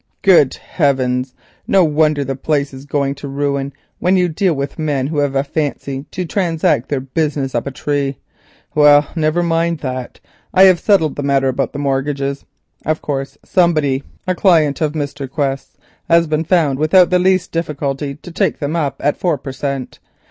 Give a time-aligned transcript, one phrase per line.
[0.23, 1.35] "Good heavens!
[1.67, 5.35] no wonder the place is going to ruin, when you deal with men who have
[5.35, 8.17] a fancy to transact their business up a tree.
[8.73, 10.19] Well, never mind that,
[10.55, 12.45] I have settled the matter about the mortgages.
[12.83, 15.29] Of course somebody, a client of Mr.
[15.29, 15.77] Quest's,
[16.09, 19.99] has been found without the least difficulty to take them up at four per cent.